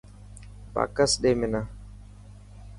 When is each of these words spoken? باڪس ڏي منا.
باڪس 0.73 1.11
ڏي 1.21 1.31
منا. 1.39 1.61